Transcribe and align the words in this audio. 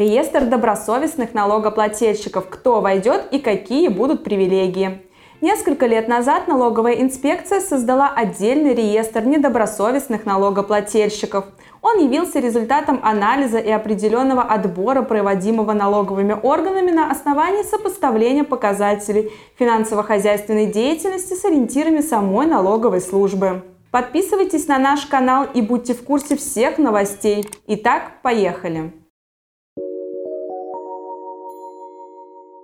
Реестр 0.00 0.46
добросовестных 0.46 1.34
налогоплательщиков. 1.34 2.48
Кто 2.48 2.80
войдет 2.80 3.26
и 3.32 3.38
какие 3.38 3.88
будут 3.88 4.24
привилегии. 4.24 5.02
Несколько 5.42 5.84
лет 5.84 6.08
назад 6.08 6.48
налоговая 6.48 6.94
инспекция 7.02 7.60
создала 7.60 8.08
отдельный 8.08 8.72
реестр 8.72 9.26
недобросовестных 9.26 10.24
налогоплательщиков. 10.24 11.44
Он 11.82 11.98
явился 11.98 12.40
результатом 12.40 13.00
анализа 13.02 13.58
и 13.58 13.70
определенного 13.70 14.40
отбора, 14.40 15.02
проводимого 15.02 15.74
налоговыми 15.74 16.34
органами 16.42 16.92
на 16.92 17.10
основании 17.10 17.62
сопоставления 17.62 18.44
показателей 18.44 19.30
финансово-хозяйственной 19.58 20.64
деятельности 20.64 21.34
с 21.34 21.44
ориентирами 21.44 22.00
самой 22.00 22.46
налоговой 22.46 23.02
службы. 23.02 23.64
Подписывайтесь 23.90 24.66
на 24.66 24.78
наш 24.78 25.04
канал 25.04 25.46
и 25.52 25.60
будьте 25.60 25.92
в 25.92 26.02
курсе 26.04 26.38
всех 26.38 26.78
новостей. 26.78 27.46
Итак, 27.66 28.12
поехали! 28.22 28.99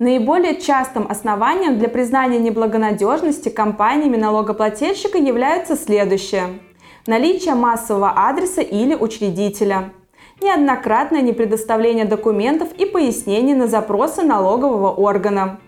Наиболее 0.00 0.58
частым 0.58 1.06
основанием 1.10 1.78
для 1.78 1.90
признания 1.90 2.38
неблагонадежности 2.38 3.50
компаниями 3.50 4.16
налогоплательщика 4.16 5.18
является 5.18 5.76
следующее. 5.76 6.58
Наличие 7.06 7.54
массового 7.54 8.14
адреса 8.16 8.62
или 8.62 8.94
учредителя. 8.94 9.92
Неоднократное 10.40 11.20
непредоставление 11.20 12.06
документов 12.06 12.70
и 12.78 12.86
пояснений 12.86 13.52
на 13.52 13.66
запросы 13.66 14.22
налогового 14.22 14.90
органа. 14.90 15.60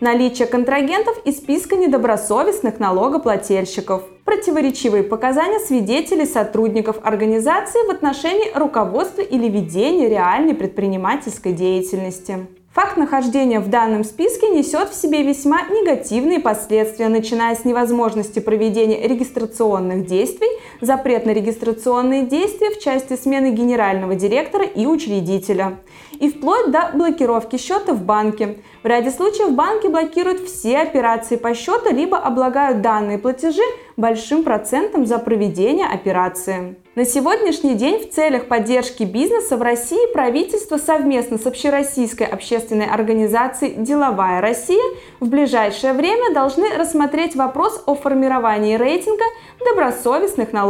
Наличие 0.00 0.46
контрагентов 0.48 1.18
из 1.24 1.38
списка 1.38 1.74
недобросовестных 1.74 2.78
налогоплательщиков. 2.78 4.02
Противоречивые 4.26 5.02
показания 5.02 5.60
свидетелей 5.60 6.26
сотрудников 6.26 6.98
организации 7.04 7.86
в 7.86 7.90
отношении 7.90 8.54
руководства 8.54 9.22
или 9.22 9.48
ведения 9.48 10.10
реальной 10.10 10.54
предпринимательской 10.54 11.52
деятельности. 11.52 12.48
Факт 12.78 12.96
нахождения 12.96 13.58
в 13.58 13.68
данном 13.68 14.04
списке 14.04 14.50
несет 14.50 14.90
в 14.90 14.94
себе 14.94 15.24
весьма 15.24 15.62
негативные 15.62 16.38
последствия, 16.38 17.08
начиная 17.08 17.56
с 17.56 17.64
невозможности 17.64 18.38
проведения 18.38 19.04
регистрационных 19.08 20.06
действий, 20.06 20.46
запрет 20.80 21.26
на 21.26 21.30
регистрационные 21.30 22.26
действия 22.26 22.70
в 22.70 22.78
части 22.78 23.14
смены 23.14 23.50
генерального 23.50 24.14
директора 24.14 24.64
и 24.64 24.86
учредителя, 24.86 25.78
и 26.18 26.28
вплоть 26.30 26.70
до 26.70 26.90
блокировки 26.94 27.56
счета 27.56 27.92
в 27.92 28.02
банке. 28.02 28.58
В 28.82 28.86
ряде 28.86 29.10
случаев 29.10 29.52
банки 29.52 29.86
блокируют 29.86 30.40
все 30.40 30.78
операции 30.78 31.36
по 31.36 31.54
счету, 31.54 31.92
либо 31.92 32.18
облагают 32.18 32.80
данные 32.80 33.18
платежи 33.18 33.62
большим 33.96 34.44
процентом 34.44 35.06
за 35.06 35.18
проведение 35.18 35.86
операции. 35.86 36.76
На 36.94 37.04
сегодняшний 37.04 37.74
день 37.74 38.00
в 38.00 38.10
целях 38.10 38.46
поддержки 38.46 39.04
бизнеса 39.04 39.56
в 39.56 39.62
России 39.62 40.12
правительство 40.12 40.78
совместно 40.78 41.38
с 41.38 41.46
Общероссийской 41.46 42.26
общественной 42.26 42.86
организацией 42.86 43.74
«Деловая 43.74 44.40
Россия» 44.40 44.82
в 45.20 45.28
ближайшее 45.28 45.92
время 45.92 46.34
должны 46.34 46.76
рассмотреть 46.76 47.36
вопрос 47.36 47.82
о 47.86 47.94
формировании 47.94 48.76
рейтинга 48.76 49.24
добросовестных 49.64 50.52
налогоплательщиков. 50.52 50.67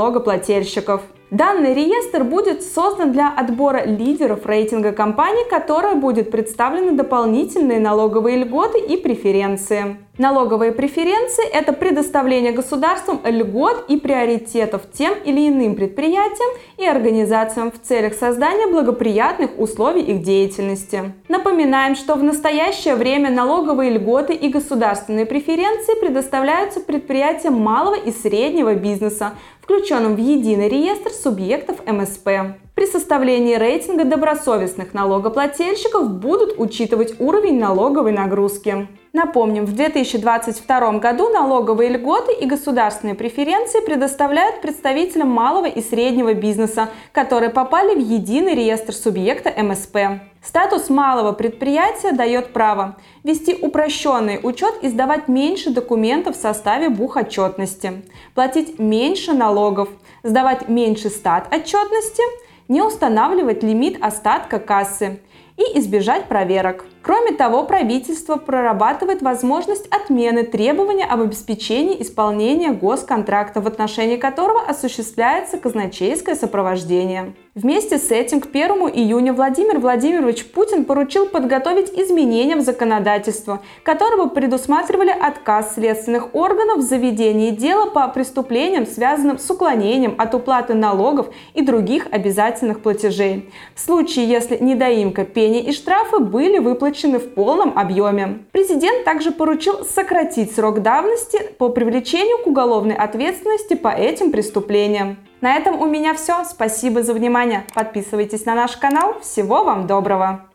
Данный 1.30 1.74
реестр 1.74 2.24
будет 2.24 2.62
создан 2.62 3.12
для 3.12 3.28
отбора 3.28 3.84
лидеров 3.84 4.46
рейтинга 4.46 4.92
компаний, 4.92 5.44
которая 5.50 5.94
будет 5.94 6.30
представлены 6.30 6.92
дополнительные 6.92 7.80
налоговые 7.80 8.38
льготы 8.44 8.78
и 8.78 8.96
преференции. 8.96 9.98
Налоговые 10.18 10.72
преференции– 10.72 11.48
это 11.52 11.72
предоставление 11.72 12.50
государством 12.50 13.20
льгот 13.24 13.84
и 13.86 13.96
приоритетов 13.98 14.82
тем 14.92 15.14
или 15.24 15.48
иным 15.48 15.76
предприятиям 15.76 16.58
и 16.76 16.84
организациям 16.84 17.70
в 17.70 17.80
целях 17.80 18.14
создания 18.14 18.66
благоприятных 18.66 19.56
условий 19.56 20.02
их 20.02 20.22
деятельности. 20.22 21.12
Напоминаем, 21.28 21.94
что 21.94 22.16
в 22.16 22.24
настоящее 22.24 22.96
время 22.96 23.30
налоговые 23.30 23.92
льготы 23.92 24.34
и 24.34 24.48
государственные 24.48 25.24
преференции 25.24 25.94
предоставляются 26.00 26.80
предприятиям 26.80 27.54
малого 27.54 27.94
и 27.94 28.10
среднего 28.10 28.74
бизнеса, 28.74 29.34
включенным 29.62 30.16
в 30.16 30.18
единый 30.18 30.68
реестр 30.68 31.10
субъектов 31.12 31.76
МСП. 31.86 32.58
При 32.78 32.86
составлении 32.86 33.56
рейтинга 33.56 34.04
добросовестных 34.04 34.94
налогоплательщиков 34.94 36.08
будут 36.12 36.60
учитывать 36.60 37.18
уровень 37.18 37.58
налоговой 37.58 38.12
нагрузки. 38.12 38.86
Напомним, 39.12 39.64
в 39.64 39.74
2022 39.74 40.98
году 41.00 41.28
налоговые 41.28 41.90
льготы 41.90 42.32
и 42.34 42.46
государственные 42.46 43.16
преференции 43.16 43.84
предоставляют 43.84 44.60
представителям 44.62 45.28
малого 45.28 45.66
и 45.66 45.82
среднего 45.82 46.34
бизнеса, 46.34 46.90
которые 47.10 47.50
попали 47.50 47.96
в 47.96 47.98
единый 47.98 48.54
реестр 48.54 48.92
субъекта 48.92 49.52
МСП. 49.60 50.20
Статус 50.40 50.88
малого 50.88 51.32
предприятия 51.32 52.12
дает 52.12 52.52
право 52.52 52.96
вести 53.24 53.58
упрощенный 53.60 54.38
учет 54.40 54.74
и 54.82 54.88
сдавать 54.88 55.26
меньше 55.26 55.70
документов 55.70 56.36
в 56.36 56.40
составе 56.40 56.90
бухотчетности, 56.90 58.04
платить 58.36 58.78
меньше 58.78 59.32
налогов, 59.32 59.88
сдавать 60.22 60.68
меньше 60.68 61.10
стат 61.10 61.52
отчетности, 61.52 62.22
не 62.68 62.82
устанавливать 62.82 63.62
лимит 63.62 64.02
остатка 64.02 64.58
кассы 64.58 65.20
и 65.58 65.78
избежать 65.78 66.26
проверок. 66.28 66.84
Кроме 67.02 67.32
того, 67.32 67.64
правительство 67.64 68.36
прорабатывает 68.36 69.22
возможность 69.22 69.86
отмены 69.88 70.44
требования 70.44 71.04
об 71.04 71.20
обеспечении 71.20 72.00
исполнения 72.02 72.70
госконтракта, 72.70 73.60
в 73.60 73.66
отношении 73.66 74.16
которого 74.16 74.60
осуществляется 74.62 75.58
казначейское 75.58 76.34
сопровождение. 76.34 77.34
Вместе 77.54 77.98
с 77.98 78.12
этим 78.12 78.40
к 78.40 78.46
1 78.46 78.70
июня 78.94 79.32
Владимир 79.32 79.80
Владимирович 79.80 80.46
Путин 80.46 80.84
поручил 80.84 81.26
подготовить 81.26 81.90
изменения 81.90 82.54
в 82.54 82.60
законодательство, 82.60 83.62
которые 83.82 84.28
предусматривали 84.28 85.10
отказ 85.10 85.74
следственных 85.74 86.36
органов 86.36 86.78
в 86.78 86.82
заведении 86.82 87.50
дела 87.50 87.90
по 87.90 88.06
преступлениям, 88.08 88.86
связанным 88.86 89.38
с 89.38 89.50
уклонением 89.50 90.14
от 90.18 90.34
уплаты 90.34 90.74
налогов 90.74 91.30
и 91.54 91.62
других 91.62 92.06
обязательных 92.12 92.80
платежей. 92.80 93.50
В 93.74 93.80
случае, 93.80 94.28
если 94.28 94.56
недоимка, 94.58 95.24
пени 95.48 95.60
и 95.60 95.72
штрафы 95.72 96.18
были 96.18 96.58
выплачены 96.58 97.18
в 97.18 97.34
полном 97.34 97.78
объеме. 97.78 98.44
Президент 98.52 99.04
также 99.04 99.30
поручил 99.30 99.84
сократить 99.84 100.54
срок 100.54 100.82
давности 100.82 101.38
по 101.58 101.70
привлечению 101.70 102.38
к 102.38 102.46
уголовной 102.46 102.94
ответственности 102.94 103.74
по 103.74 103.88
этим 103.88 104.30
преступлениям. 104.30 105.16
На 105.40 105.56
этом 105.56 105.80
у 105.80 105.86
меня 105.86 106.14
все. 106.14 106.44
Спасибо 106.44 107.02
за 107.02 107.14
внимание. 107.14 107.64
Подписывайтесь 107.74 108.44
на 108.44 108.54
наш 108.54 108.76
канал. 108.76 109.16
Всего 109.20 109.64
вам 109.64 109.86
доброго! 109.86 110.47